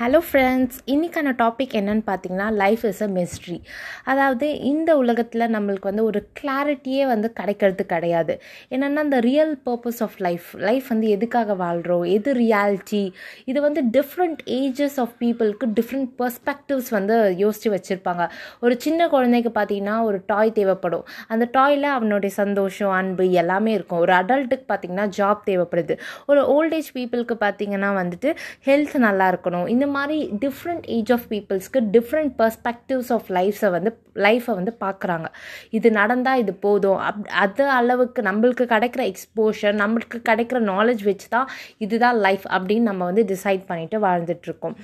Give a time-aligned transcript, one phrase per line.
[0.00, 3.56] Hello friends இன்றைக்கான topic என்னன்னு பார்த்தீங்கன்னா லைஃப் இஸ் அ மிஸ்ட்ரி
[4.04, 8.34] அதாவது இந்த உலகத்தில் நம்மளுக்கு வந்து ஒரு கிளாரிட்டியே வந்து கிடைக்கிறது கிடையாது.
[8.70, 13.02] என்னென்னா அந்த real purpose of life life வந்து எதுக்காக வாழ்கிறோம் எது ரியாலிட்டி
[13.46, 18.26] இது வந்து டிஃப்ரெண்ட் ஏஜஸ் ஆஃப் பீப்புளுக்கு டிஃப்ரெண்ட் பர்ஸ்பெக்டிவ்ஸ் வந்து யோசித்து வச்சுருப்பாங்க.
[18.60, 21.04] ஒரு சின்ன குழந்தைக்கு பார்த்தீங்கன்னா ஒரு டாய் தேவைப்படும்.
[21.28, 23.98] அந்த டாயில் அவனுடைய சந்தோஷம் அன்பு எல்லாமே இருக்கும்.
[23.98, 25.96] ஒரு அடல்ட்டுக்கு பார்த்தீங்கன்னா ஜாப் தேவைப்படுது.
[26.26, 28.32] ஒரு ஓல்டேஜ் பீப்புளுக்கு பார்த்தீங்கன்னா வந்துட்டு
[28.66, 29.68] ஹெல்த் நல்லா இருக்கணும்.
[29.68, 35.26] இந்த மாதிரி டிஃப்ரெண்ட் ஏஜ் ஆஃப் பீப்புள்ஸ்க்கு டிஃப்ரெண்ட் பர்ஸ்பெக்டிவ்ஸ் ஆஃப் லைஃஸை வந்து லைஃப்பை வந்து பார்க்குறாங்க.
[35.70, 37.00] இது நடந்தால் இது போதும்.
[37.08, 43.04] அப் அது அளவுக்கு நம்மளுக்கு கிடைக்கிற எக்ஸ்போஷர் நம்மளுக்கு கிடைக்கிற நாலேஜ் வச்சு தான் இதுதான் லைஃப் அப்படின்னு நம்ம
[43.04, 44.76] வந்து டிசைட் பண்ணிட்டு வாழ்ந்துட்டுருக்கோம்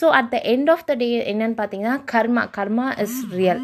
[0.00, 3.62] so at the end of the day என்னன்னு பார்த்தீங்கன்னா கர்மா கர்மா இஸ் ரியல்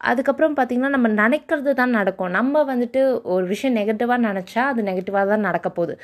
[0.00, 2.32] அதுக்கப்புறம் பார்த்திங்கன்னா நம்ம நினைக்கிறது தான் நடக்கும்.
[2.38, 3.00] நம்ம வந்துட்டு
[3.34, 5.94] ஒரு விஷயம் நெகட்டிவாக நினச்சா அது நெகட்டிவாக தான் நடக்க போகுது.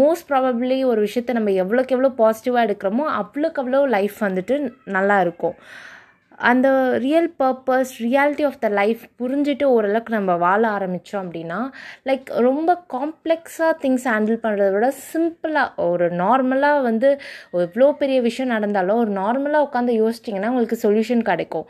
[0.00, 4.56] மோஸ்ட் ப்ராபப்ளி ஒரு விஷயத்த நம்ம எவ்வளோக்கு எவ்வளோ பாசிட்டிவாக எடுக்கிறோமோ அவ்வளோக்கு அவ்வளோ லைஃப் வந்துட்டு
[4.96, 5.56] நல்லா இருக்கும்.
[6.50, 11.58] அந்த real purpose reality of the life புரிஞ்சுட்டு ஓரளவுக்கு நம்ம வாழ ஆரம்பித்தோம் அப்படின்னா
[12.08, 17.10] லைக் ரொம்ப காம்ப்ளெக்ஸாக திங்ஸ் ஹேண்டில் பண்ணுறத விட சிம்பிளாக ஒரு நார்மலாக வந்து
[17.64, 21.66] எவ்வளோ பெரிய விஷயம் நடந்தாலும் ஒரு நார்மலாக உட்காந்து யோசிச்சிங்கன்னா உங்களுக்கு சொல்யூஷன் கிடைக்கும்.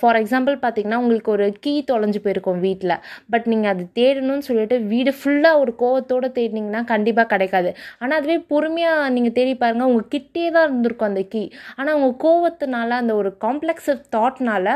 [0.00, 2.96] ஃபார் எக்ஸாம்பிள் பார்த்தீங்கன்னா உங்களுக்கு ஒரு கீ தொலைஞ்சு போயிருக்கும் வீட்டில்
[3.34, 7.70] பட் நீங்கள் அது தேடணும்னு சொல்லிட்டு வீடு ஃபுல்லாக ஒரு கோவத்தோடு தேடினீங்கன்னா கண்டிப்பாக கிடைக்காது.
[8.02, 11.44] ஆனால் அதுவே பொறுமையாக நீங்கள் தேடி பாருங்கள் உங்கள் கிட்டே தான் இருந்திருக்கும் அந்த கீ
[11.78, 14.66] ஆனால் உங்கள் கோவத்தினால அந்த ஒரு காம்ப்ளெக்ஸ் தாட்னால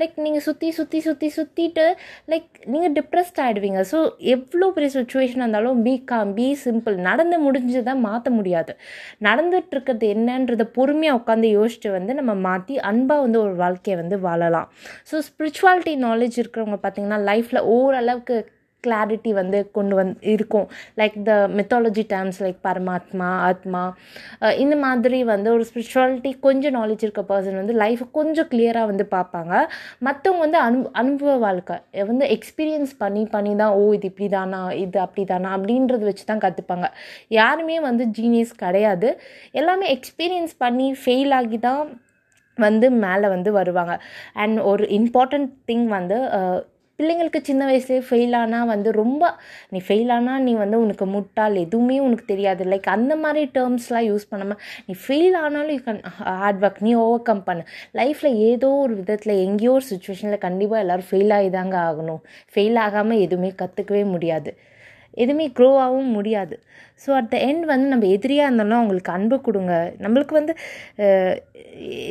[0.00, 1.86] லைக் நீங்கள் சுற்றி சுற்றி சுற்றி சுற்றிட்டு
[2.32, 3.98] லைக் நீங்கள் டிப்ரெஸ்ட் ஆகிடுவீங்க ஸோ
[4.34, 8.72] எவ்வளோ பெரிய சுச்சுவேஷன் இருந்தாலும் பி காம் பி சிம்பிள் நடந்து முடிஞ்சதை மாற்ற முடியாது.
[9.28, 14.68] நடந்துட்டு இருக்கிறது என்னன்றதை பொறுமையாக உட்காந்து யோசிச்சு வந்து நம்ம மாற்றி அன்பாக வந்து ஒரு வாழ்க்கையை வந்து வாழலாம்.
[15.10, 18.36] ஸோ ஸ்பிரிச்சுவாலிட்டி நாலேஜ் இருக்கிறவங்க பார்த்தீங்கன்னா லைஃப்பில் ஓரளவுக்கு
[18.86, 20.66] கிளாரிட்டி வந்து கொண்டு வந் இருக்கும்.
[21.00, 23.82] Like the methodology terms like பரமாத்மா ஆத்மா
[24.64, 29.52] இந்த மாதிரி வந்து ஒரு ஸ்பிரிச்சுவாலிட்டி கொஞ்சம் நாலேஜ் இருக்க பர்சன் வந்து லைஃப்பை கொஞ்சம் கிளியராக வந்து பார்ப்பாங்க.
[30.08, 31.76] மற்றவங்க வந்து அனு அனுபவ வாழ்க்கை
[32.10, 36.44] வந்து எக்ஸ்பீரியன்ஸ் பண்ணி பண்ணி தான் ஓ இது இப்படி தானா இது அப்படி தானா அப்படின்றது வச்சு தான்
[36.44, 36.88] கற்றுப்பாங்க
[37.40, 39.10] யாருமே வந்து ஜீனியஸ் கிடையாது.
[39.60, 41.82] எல்லாமே எக்ஸ்பீரியன்ஸ் பண்ணி ஃபெயில் ஆகி தான்
[42.58, 43.94] வந்து மேலே வந்து வருவாங்க.
[44.42, 46.18] அண்ட் ஒரு இம்பார்ட்டண்ட் திங் வந்து
[46.98, 49.22] பிள்ளைங்களுக்கு சின்ன வயசுலேயே ஃபெயில் ஆனால் வந்து ரொம்ப
[49.72, 52.62] நீ ஃபெயில் ஆனால் நீ வந்து உனக்கு முட்டாள் எதுவுமே உனக்கு தெரியாது.
[52.72, 56.02] லைக் அந்த மாதிரி டேர்ம்ஸ்லாம் யூஸ் பண்ணாமல் நீ ஃபெயில் ஆனாலும் யூ கன்
[56.40, 57.64] ஹார்ட் ஒர்க் நீ ஓவர் கம் பண்ணு
[58.00, 62.20] லைஃப்பில் ஏதோ ஒரு விதத்தில் எங்கேயோ ஒரு சுச்சுவேஷனில் கண்டிப்பாக எல்லோரும் ஃபெயில் ஆகி தாங்க ஆகணும்.
[62.54, 64.52] ஃபெயில் ஆகாமல் எதுவுமே கற்றுக்கவே முடியாது.
[65.22, 66.56] எதுவுமே க்ரோ ஆகவும் முடியாது.
[67.02, 69.72] ஸோ அட் த எண்ட் வந்து நம்ம எதிரியாக இருந்தாலும் அவங்களுக்கு அன்பு கொடுங்க.
[70.04, 70.54] நம்மளுக்கு வந்து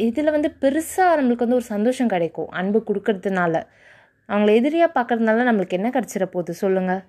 [0.07, 2.49] இதில் வந்து பெருசாக நம்மளுக்கு வந்து ஒரு சந்தோஷம் கிடைக்கும்.
[2.61, 3.55] அன்பு கொடுக்கறதுனால.
[4.29, 6.53] அவங்கள எதிரியாக பார்க்குறதுனால நம்மளுக்கு என்ன கிடச்சிட போகுது?
[6.53, 7.01] சொல்லுங்கள்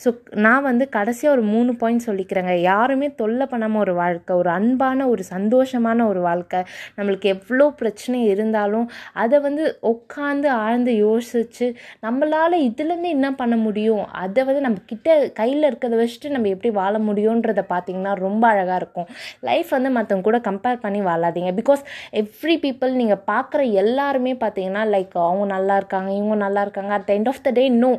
[0.00, 0.08] ஸோ
[0.44, 2.52] நான் வந்து கடைசியாக ஒரு மூணு பாயிண்ட் சொல்லிக்கிறேங்க.
[2.70, 6.60] யாருமே தொல்லை பண்ணாமல் ஒரு வாழ்க்கை ஒரு அன்பான ஒரு சந்தோஷமான ஒரு வாழ்க்கை
[6.96, 8.86] நம்மளுக்கு எவ்வளோ பிரச்சனை இருந்தாலும்
[9.22, 11.68] அதை வந்து உட்காந்து ஆழ்ந்து யோசித்து
[12.06, 14.04] நம்மளால் இதுலேருந்து என்ன பண்ண முடியும்?
[14.24, 19.08] அதை வந்து நம்ம கிட்ட கையில் இருக்கிறத வச்சுட்டு நம்ம எப்படி வாழ முடியுன்றதை பார்த்திங்கன்னா ரொம்ப அழகாக இருக்கும்.
[19.50, 21.52] லைஃப் வந்து மற்றவங்க கூட கம்பேர் பண்ணி வாழாதீங்க.
[21.60, 21.84] பிகாஸ்
[22.22, 26.92] எவ்ரி பீப்புள் நீங்கள் பார்க்குற எல்லாருமே பார்த்தீங்கன்னா லைக் அவங்க நல்லா இருக்காங்க இவங்க நல்லா இருக்காங்க.
[26.98, 27.92] At the end of the day no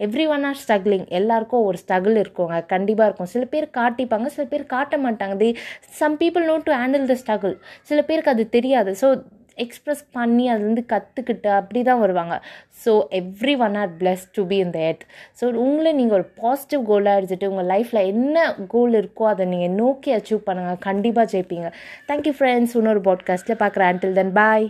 [0.34, 3.32] everyone are struggling எல்லாருக்கும் ஒரு ஸ்ட்ரகிள் இருக்குங்க கண்டிப்பாக இருக்கும்.
[3.34, 5.36] சில பேர் காட்டிப்பாங்க சில பேர் காட்ட மாட்டாங்க.
[5.42, 5.50] The
[6.02, 7.56] some people not to handle the struggle
[7.90, 8.92] சில பேருக்கு அது தெரியாது.
[9.02, 9.08] ஸோ
[9.64, 12.34] எக்ஸ்ப்ரெஸ் பண்ணி அதுலேருந்து கற்றுக்கிட்டு அப்படி தான் வருவாங்க.
[12.82, 12.92] So
[13.66, 15.04] everyone are bless to be the head
[15.40, 20.12] so உங்களை நீங்கள் ஒரு பாசிட்டிவ் கோலாக எடுத்துகிட்டு உங்கள் லைஃப்பில் என்ன கோல் இருக்கோ அதை நீங்கள் நோக்கி
[20.18, 21.70] அச்சீவ் பண்ணுங்கள் கண்டிப்பாக ஜெயிப்பீங்க.
[22.10, 23.92] தேங்க்யூ ஃப்ரெண்ட்ஸ் இன்னொரு பாட்காஸ்ட்டில் பார்க்குறேன்.
[23.94, 24.68] அண்டில் தென் பாய்